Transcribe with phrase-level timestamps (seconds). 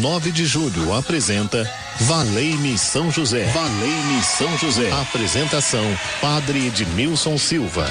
[0.00, 1.68] Rádio 9 de Julho apresenta
[2.00, 3.44] Valei-me São José.
[3.52, 4.90] Valei-me São José.
[4.90, 5.84] Apresentação:
[6.20, 7.86] Padre Edmilson Silva.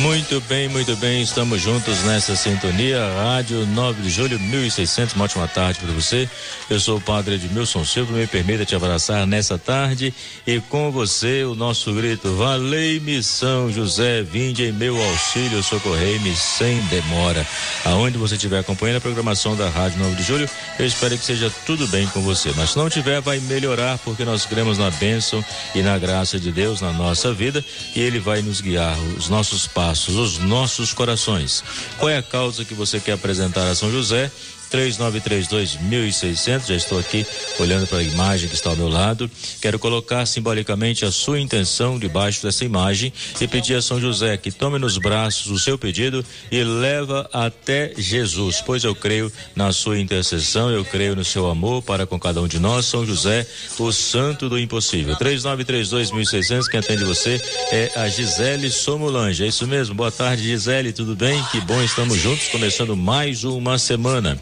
[0.00, 1.20] Muito bem, muito bem.
[1.20, 2.98] Estamos juntos nessa sintonia.
[3.16, 5.14] Rádio 9 de Julho, 1600.
[5.14, 6.28] Uma ótima tarde para você.
[6.70, 8.12] Eu sou o Padre Edmilson Silva.
[8.12, 10.14] Me permita te abraçar nessa tarde
[10.46, 14.22] e com você o nosso grito: Valei-me São José.
[14.22, 17.46] Vinde em meu auxílio, socorrei-me sem demora.
[17.84, 20.48] Aonde você estiver acompanhando a programação da Rádio 9 de Julho,
[20.78, 22.52] eu espero que seja tudo bem com você.
[22.56, 26.50] Mas se não tiver, vai melhorar, porque nós cremos na bênção e na graça de
[26.50, 27.64] Deus na nossa vida
[27.94, 31.62] e Ele vai nos guiar os nossos passos, os nossos corações.
[31.98, 34.30] Qual é a causa que você quer apresentar a São José?
[34.70, 36.68] 3932-1600.
[36.68, 37.26] Já estou aqui
[37.58, 39.30] olhando para a imagem que está ao meu lado.
[39.60, 44.50] Quero colocar simbolicamente a sua intenção debaixo dessa imagem e pedir a São José que
[44.50, 49.98] tome nos braços o seu pedido e leva até Jesus, pois eu creio na sua
[49.98, 52.86] intercessão, eu creio no seu amor para com cada um de nós.
[52.86, 53.46] São José,
[53.78, 55.16] o santo do impossível.
[55.16, 56.66] 3932-1600.
[56.70, 57.40] Quem atende você
[57.72, 59.44] é a Gisele Somulange.
[59.44, 59.94] É isso mesmo.
[59.94, 60.92] Boa tarde, Gisele.
[60.92, 61.42] Tudo bem?
[61.50, 64.38] Que bom, estamos juntos, começando mais uma semana.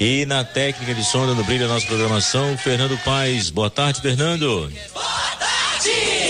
[0.00, 3.50] E na técnica de som, dando brilho a nossa programação, Fernando Paz.
[3.50, 4.72] Boa tarde, Fernando.
[4.94, 5.04] Boa
[5.38, 6.28] tarde!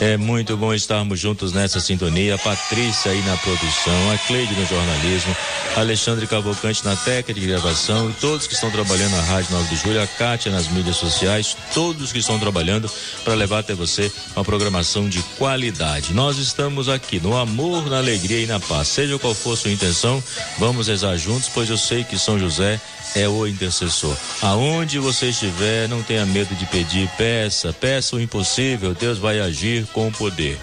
[0.00, 2.34] É muito bom estarmos juntos nessa sintonia.
[2.34, 5.36] A Patrícia aí na produção, a Cleide no jornalismo,
[5.76, 9.76] Alexandre Cavalcante na técnica de gravação e todos que estão trabalhando na Rádio 9 de
[9.76, 12.90] Julho, a Kátia nas mídias sociais, todos que estão trabalhando
[13.24, 16.12] para levar até você uma programação de qualidade.
[16.12, 18.88] Nós estamos aqui no amor, na alegria e na paz.
[18.88, 20.22] Seja qual for sua intenção,
[20.58, 22.80] vamos rezar juntos, pois eu sei que São José
[23.14, 24.16] é o intercessor.
[24.42, 29.86] Aonde você estiver, não tenha medo de pedir, peça, peça o impossível, Deus vai agir
[29.92, 30.58] com poder.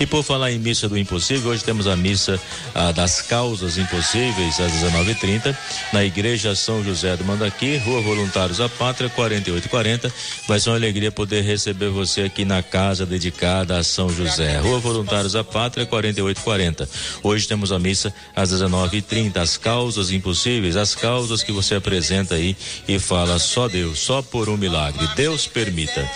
[0.00, 2.40] E por falar em missa do impossível, hoje temos a missa
[2.74, 5.56] ah, das causas impossíveis às 19:30
[5.92, 10.12] na Igreja São José do Mandaqui, Rua Voluntários da Pátria, 4840.
[10.48, 14.58] Vai ser uma alegria poder receber você aqui na casa dedicada a São José.
[14.58, 16.88] Rua Voluntários da Pátria, 4840.
[17.22, 22.56] Hoje temos a missa às 19:30, as causas impossíveis, as causas que você apresenta aí
[22.86, 25.08] e fala só Deus, só por um milagre.
[25.14, 26.08] Deus permita.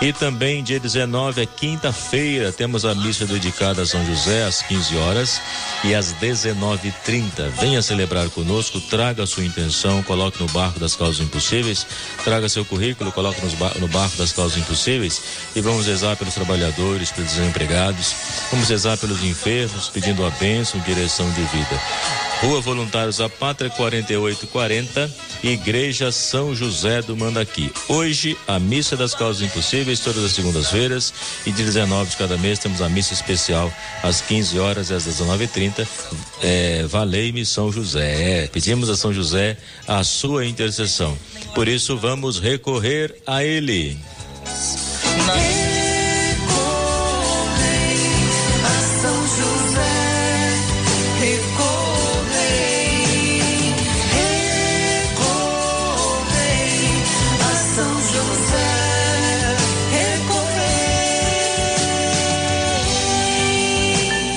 [0.00, 4.96] E também dia 19 é quinta-feira, temos a missa dedicada a São José às 15
[4.96, 5.40] horas
[5.84, 7.48] e às 19:30.
[7.60, 11.86] Venha celebrar conosco, traga a sua intenção, coloque no barco das causas impossíveis,
[12.24, 13.40] traga seu currículo, coloque
[13.78, 15.22] no barco das causas impossíveis
[15.54, 18.14] e vamos rezar pelos trabalhadores, pelos desempregados,
[18.50, 22.33] vamos rezar pelos enfermos, pedindo a bênção, direção de vida.
[22.44, 25.10] Rua Voluntários da Pátria 4840,
[25.42, 27.72] Igreja São José do Mandaqui.
[27.88, 31.14] Hoje, a missa das causas impossíveis, todas as segundas-feiras,
[31.46, 33.72] e de 19 de cada mês temos a missa especial
[34.02, 35.88] às 15 horas e às 19h30.
[36.42, 38.42] É, Valei-me São José.
[38.42, 39.56] É, pedimos a São José
[39.88, 41.16] a sua intercessão.
[41.54, 43.96] Por isso, vamos recorrer a Ele.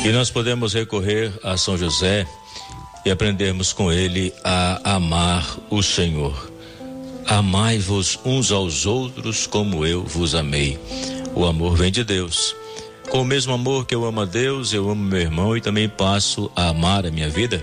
[0.07, 2.25] E nós podemos recorrer a São José
[3.05, 6.49] e aprendermos com ele a amar o Senhor.
[7.25, 10.79] Amai-vos uns aos outros como eu vos amei.
[11.35, 12.55] O amor vem de Deus.
[13.09, 15.89] Com o mesmo amor que eu amo a Deus, eu amo meu irmão e também
[15.89, 17.61] passo a amar a minha vida,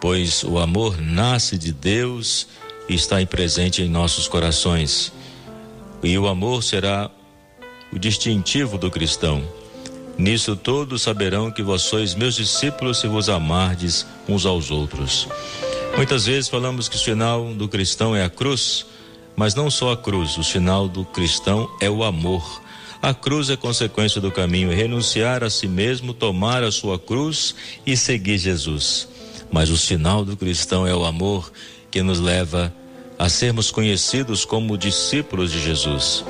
[0.00, 2.48] pois o amor nasce de Deus
[2.88, 5.12] e está presente em nossos corações.
[6.02, 7.08] E o amor será
[7.92, 9.59] o distintivo do cristão.
[10.20, 15.26] Nisso todos saberão que vós sois meus discípulos se vos amardes uns aos outros.
[15.96, 18.84] Muitas vezes falamos que o sinal do cristão é a cruz,
[19.34, 22.60] mas não só a cruz, o sinal do cristão é o amor.
[23.00, 27.54] A cruz é consequência do caminho, renunciar a si mesmo, tomar a sua cruz
[27.86, 29.08] e seguir Jesus.
[29.50, 31.50] Mas o sinal do cristão é o amor
[31.90, 32.70] que nos leva
[33.18, 36.22] a sermos conhecidos como discípulos de Jesus.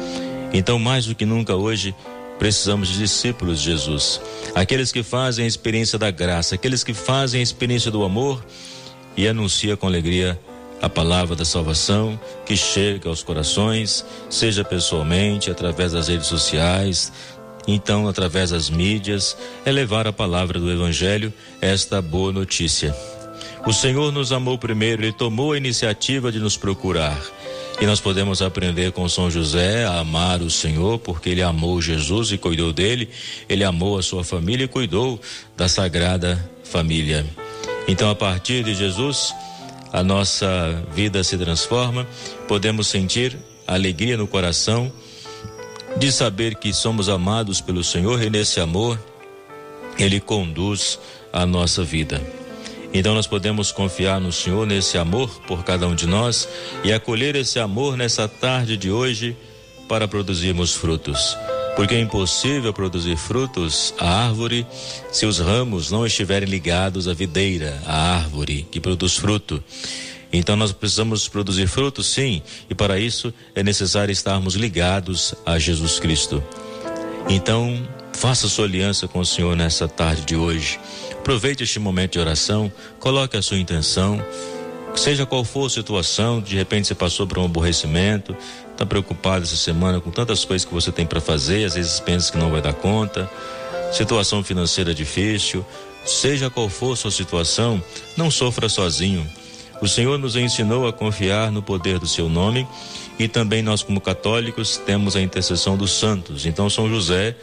[0.52, 1.92] Então, mais do que nunca hoje,
[2.40, 4.18] Precisamos de discípulos de Jesus,
[4.54, 8.42] aqueles que fazem a experiência da graça, aqueles que fazem a experiência do amor
[9.14, 10.40] e anuncia com alegria
[10.80, 17.12] a palavra da salvação que chega aos corações, seja pessoalmente, através das redes sociais,
[17.68, 19.36] então através das mídias,
[19.66, 22.96] é levar a palavra do Evangelho, esta boa notícia.
[23.66, 27.20] O Senhor nos amou primeiro, Ele tomou a iniciativa de nos procurar.
[27.80, 32.30] E nós podemos aprender com São José a amar o Senhor, porque ele amou Jesus
[32.30, 33.08] e cuidou dele,
[33.48, 35.18] ele amou a sua família e cuidou
[35.56, 37.24] da sagrada família.
[37.88, 39.34] Então, a partir de Jesus,
[39.90, 42.06] a nossa vida se transforma,
[42.46, 43.36] podemos sentir
[43.66, 44.92] alegria no coração
[45.96, 49.00] de saber que somos amados pelo Senhor e nesse amor
[49.98, 50.98] ele conduz
[51.32, 52.39] a nossa vida.
[52.92, 56.48] Então nós podemos confiar no Senhor nesse amor por cada um de nós
[56.82, 59.36] e acolher esse amor nessa tarde de hoje
[59.88, 61.36] para produzirmos frutos.
[61.76, 64.66] Porque é impossível produzir frutos à árvore
[65.12, 69.62] se os ramos não estiverem ligados à videira, à árvore que produz fruto.
[70.32, 75.98] Então nós precisamos produzir frutos, sim, e para isso é necessário estarmos ligados a Jesus
[75.98, 76.42] Cristo.
[77.28, 77.80] Então,
[78.12, 80.78] faça sua aliança com o Senhor nessa tarde de hoje.
[81.20, 84.24] Aproveite este momento de oração, coloque a sua intenção,
[84.94, 88.34] seja qual for a situação, de repente você passou por um aborrecimento,
[88.72, 92.32] está preocupado essa semana com tantas coisas que você tem para fazer, às vezes pensa
[92.32, 93.30] que não vai dar conta,
[93.92, 95.64] situação financeira difícil,
[96.06, 97.82] seja qual for a sua situação,
[98.16, 99.28] não sofra sozinho.
[99.82, 102.66] O Senhor nos ensinou a confiar no poder do seu nome
[103.18, 106.46] e também nós, como católicos, temos a intercessão dos santos.
[106.46, 107.36] Então, São José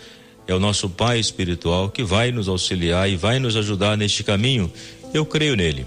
[0.47, 4.71] é o nosso pai espiritual que vai nos auxiliar e vai nos ajudar neste caminho.
[5.13, 5.85] Eu creio nele.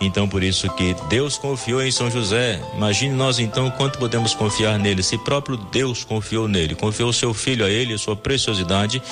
[0.00, 2.60] Então, por isso que Deus confiou em São José.
[2.76, 5.02] Imagine nós então quanto podemos confiar nele.
[5.02, 9.02] Se próprio Deus confiou nele, confiou seu filho a ele, a sua preciosidade.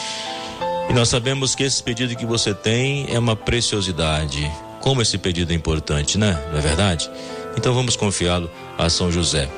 [0.88, 4.50] E nós sabemos que esse pedido que você tem é uma preciosidade.
[4.82, 6.38] Como esse pedido é importante, né?
[6.52, 7.10] Não é verdade?
[7.56, 9.48] Então vamos confiá-lo a São José.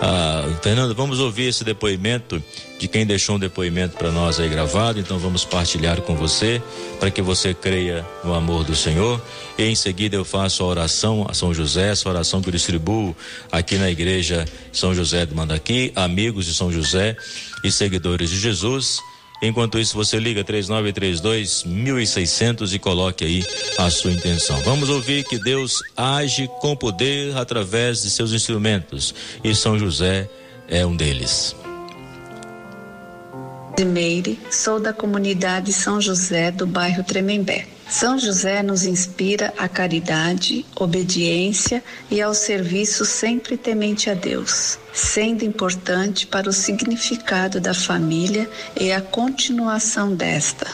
[0.00, 2.42] Ah, Fernando, vamos ouvir esse depoimento
[2.78, 4.98] de quem deixou um depoimento para nós aí gravado.
[4.98, 6.60] Então vamos partilhar com você
[6.98, 9.20] para que você creia no amor do Senhor.
[9.56, 13.16] E em seguida eu faço a oração a São José, essa oração que eu distribuo
[13.50, 17.16] aqui na igreja São José do Mandaqui, amigos de São José
[17.62, 19.00] e seguidores de Jesus.
[19.42, 23.44] Enquanto isso, você liga 3932 1600 e coloque aí
[23.78, 24.58] a sua intenção.
[24.60, 30.28] Vamos ouvir que Deus age com poder através de seus instrumentos e São José
[30.68, 31.54] é um deles.
[33.84, 37.73] Meire, sou da comunidade São José do bairro Tremembé.
[37.88, 45.44] São José nos inspira a caridade, obediência e ao serviço sempre temente a Deus, sendo
[45.44, 48.48] importante para o significado da família
[48.78, 50.66] e a continuação desta.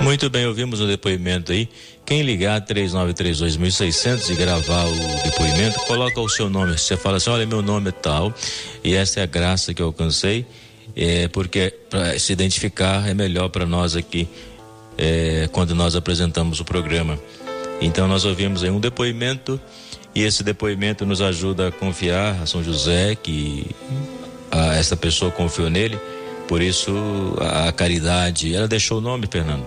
[0.00, 1.68] Muito bem, ouvimos o depoimento aí.
[2.04, 6.76] Quem ligar 3932.600 e gravar o depoimento, coloca o seu nome.
[6.76, 8.34] Você fala assim: olha, meu nome é tal
[8.82, 10.44] e essa é a graça que eu alcancei
[10.94, 14.28] é, porque para se identificar é melhor para nós aqui
[14.98, 17.18] é, quando nós apresentamos o programa.
[17.80, 19.60] Então nós ouvimos aí um depoimento
[20.14, 23.66] e esse depoimento nos ajuda a confiar a São José que
[24.50, 25.98] a, essa pessoa confiou nele,
[26.46, 26.92] por isso
[27.40, 29.64] a, a caridade, ela deixou o nome, Fernando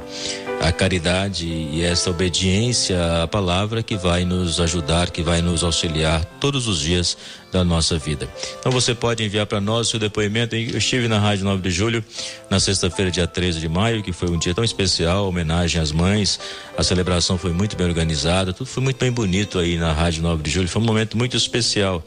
[0.61, 6.23] a caridade e essa obediência à palavra que vai nos ajudar, que vai nos auxiliar
[6.39, 7.17] todos os dias
[7.51, 8.27] da nossa vida.
[8.59, 10.55] Então você pode enviar para nós seu depoimento.
[10.55, 12.03] Eu estive na Rádio 9 de Julho
[12.49, 16.39] na sexta-feira, dia 13 de maio, que foi um dia tão especial, homenagem às mães.
[16.77, 20.43] A celebração foi muito bem organizada, tudo foi muito bem bonito aí na Rádio 9
[20.43, 20.67] de Julho.
[20.67, 22.03] Foi um momento muito especial.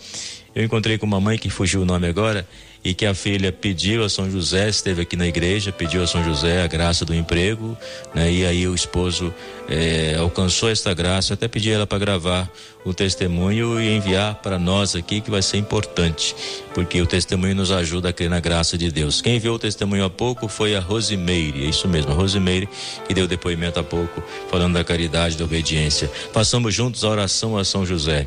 [0.55, 2.47] Eu encontrei com uma mãe que fugiu o nome agora
[2.85, 6.23] e que a filha pediu a São José, esteve aqui na igreja, pediu a São
[6.25, 7.77] José a graça do emprego,
[8.15, 8.31] né?
[8.31, 9.35] E aí o esposo
[9.69, 12.51] eh, alcançou esta graça, até pedi ela para gravar
[12.85, 16.35] o testemunho e enviar para nós aqui, que vai ser importante,
[16.73, 19.21] porque o testemunho nos ajuda a crer na graça de Deus.
[19.21, 22.69] Quem viu o testemunho há pouco foi a Rosimeire, é isso mesmo, a Rosimeire,
[23.07, 26.11] que deu depoimento há pouco, falando da caridade, da obediência.
[26.33, 28.27] Passamos juntos a oração a São José.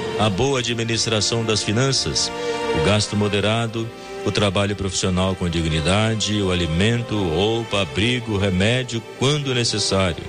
[0.19, 2.31] a boa administração das finanças,
[2.79, 3.89] o gasto moderado,
[4.25, 10.23] o trabalho profissional com dignidade, o alimento, roupa, abrigo, remédio quando necessário.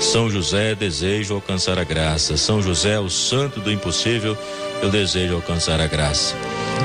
[0.00, 2.36] São José, desejo alcançar a graça.
[2.36, 4.36] São José, o santo do impossível,
[4.80, 6.34] eu desejo alcançar a graça.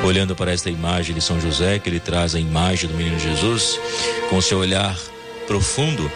[0.04, 3.80] Olhando para esta imagem de São José, que ele traz a imagem do menino Jesus,
[4.30, 4.98] com seu olhar
[5.46, 6.12] profundo,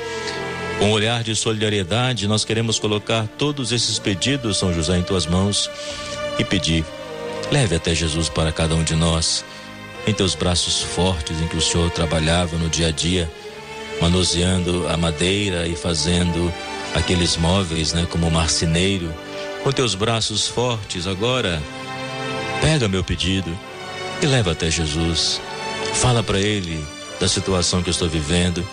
[0.79, 5.27] com um olhar de solidariedade, nós queremos colocar todos esses pedidos, São José, em tuas
[5.27, 5.69] mãos
[6.39, 6.86] e pedir:
[7.51, 9.44] leve até Jesus para cada um de nós,
[10.06, 13.29] em teus braços fortes em que o Senhor trabalhava no dia a dia,
[14.01, 16.53] manuseando a madeira e fazendo
[16.96, 19.13] aqueles móveis, né, como marceneiro,
[19.63, 21.62] com teus braços fortes agora,
[22.62, 23.58] pega meu pedido
[24.22, 25.41] e leva até Jesus.
[25.94, 26.84] Fala para ele
[27.20, 28.67] da situação que eu estou vivendo,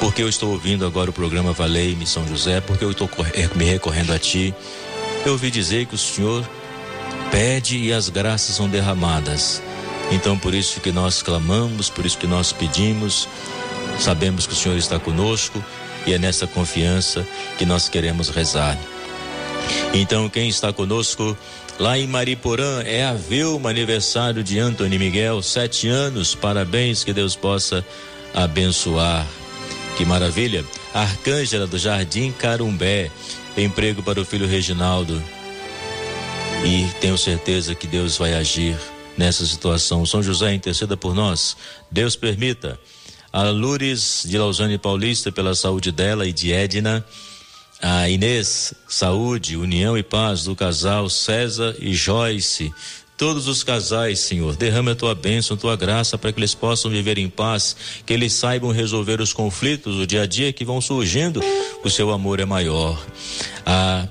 [0.00, 3.08] porque eu estou ouvindo agora o programa Valei-me São José, porque eu estou
[3.54, 4.54] me recorrendo a ti.
[5.24, 6.48] Eu ouvi dizer que o Senhor
[7.30, 9.62] pede e as graças são derramadas.
[10.10, 13.28] Então, por isso que nós clamamos, por isso que nós pedimos,
[13.98, 15.62] sabemos que o Senhor está conosco
[16.06, 17.26] e é nessa confiança
[17.58, 18.78] que nós queremos rezar.
[19.92, 21.36] Então, quem está conosco
[21.78, 26.34] lá em Mariporã é a Vilma, aniversário de Antônio Miguel, sete anos.
[26.34, 27.84] Parabéns, que Deus possa
[28.32, 29.26] abençoar.
[29.96, 30.64] Que maravilha!
[30.94, 33.10] Arcângela do Jardim Carumbé,
[33.56, 35.22] emprego para o filho Reginaldo.
[36.64, 38.76] E tenho certeza que Deus vai agir
[39.16, 40.04] nessa situação.
[40.04, 41.56] São José, interceda por nós.
[41.90, 42.78] Deus permita
[43.32, 47.04] a Lures de Lausanne Paulista pela saúde dela e de Edna,
[47.82, 52.72] a Inês, saúde, união e paz do casal César e Joyce,
[53.16, 56.90] todos os casais, Senhor, derrama a tua bênção, a tua graça para que eles possam
[56.90, 60.80] viver em paz, que eles saibam resolver os conflitos do dia a dia que vão
[60.80, 61.40] surgindo,
[61.82, 63.04] o seu amor é maior.
[63.64, 64.06] A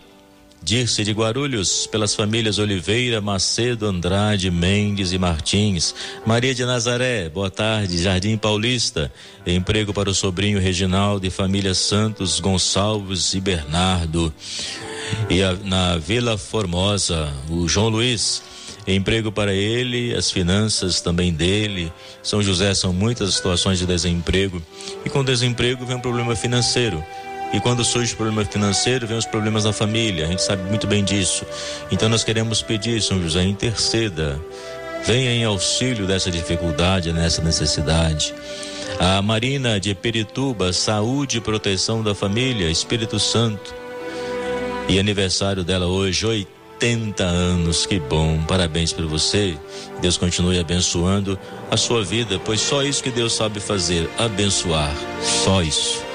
[0.66, 5.94] Dirce de Guarulhos, pelas famílias Oliveira, Macedo, Andrade, Mendes e Martins.
[6.26, 9.14] Maria de Nazaré, boa tarde, Jardim Paulista.
[9.46, 14.34] Emprego para o sobrinho Reginaldo e família Santos, Gonçalves e Bernardo.
[15.30, 18.42] E a, na Vila Formosa, o João Luiz.
[18.88, 21.94] Emprego para ele, as finanças também dele.
[22.24, 24.60] São José são muitas situações de desemprego.
[25.06, 27.04] E com desemprego vem um problema financeiro.
[27.56, 30.26] E quando surge o problema financeiro, vem os problemas na família.
[30.26, 31.46] A gente sabe muito bem disso.
[31.90, 34.38] Então nós queremos pedir, São José, interceda.
[35.06, 38.36] Venha em auxílio dessa dificuldade, nessa necessidade.
[39.00, 43.74] A Marina de Perituba, saúde e proteção da família, Espírito Santo.
[44.90, 48.38] E aniversário dela hoje, 80 anos, que bom.
[48.46, 49.58] Parabéns para você.
[50.02, 51.40] Deus continue abençoando
[51.72, 54.94] a sua vida, pois só isso que Deus sabe fazer, abençoar.
[55.22, 56.15] Só isso.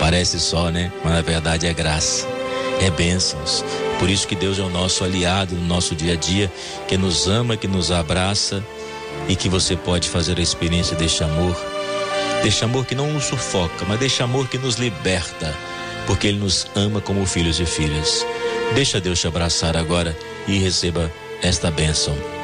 [0.00, 0.92] Parece só, né?
[1.04, 2.26] Mas na verdade é graça,
[2.80, 3.64] é bênçãos.
[3.98, 6.50] Por isso que Deus é o nosso aliado no nosso dia a dia,
[6.86, 8.64] que nos ama, que nos abraça
[9.28, 11.56] e que você pode fazer a experiência deste amor.
[12.42, 15.56] Deste amor que não nos sufoca, mas deste amor que nos liberta,
[16.06, 18.24] porque Ele nos ama como filhos e filhas.
[18.74, 21.12] Deixa Deus te abraçar agora e receba
[21.42, 22.37] esta bênção.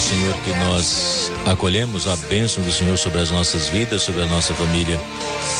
[0.00, 4.54] Senhor que nós acolhemos, a bênção do Senhor sobre as nossas vidas, sobre a nossa
[4.54, 4.98] família.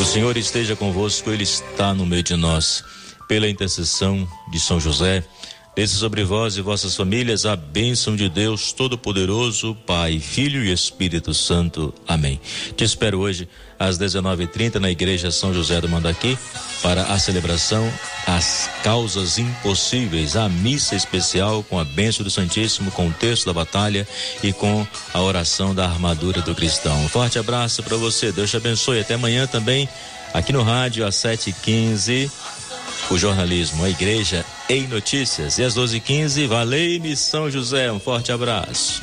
[0.01, 2.83] O Senhor esteja convosco, Ele está no meio de nós.
[3.29, 5.23] Pela intercessão de São José,
[5.75, 11.33] Desça sobre vós e vossas famílias a bênção de Deus Todo-Poderoso, Pai, Filho e Espírito
[11.33, 11.95] Santo.
[12.09, 12.41] Amém.
[12.77, 13.49] Te espero hoje
[13.79, 16.37] às 19h30 na Igreja São José do Mandaqui
[16.83, 17.91] para a celebração
[18.27, 23.53] As Causas Impossíveis, a missa especial com a bênção do Santíssimo, com o texto da
[23.53, 24.07] batalha
[24.43, 24.85] e com
[25.15, 27.01] a oração da armadura do cristão.
[27.05, 29.01] Um forte abraço para você, Deus te abençoe.
[29.01, 29.89] Até amanhã também
[30.35, 32.29] aqui no rádio às 7h15
[33.11, 35.59] o jornalismo, a igreja em notícias.
[35.59, 37.91] E às 12h15, Valei-me São José.
[37.91, 39.03] Um forte abraço.